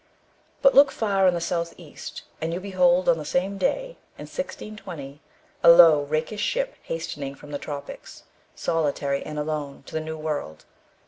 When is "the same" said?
3.19-3.59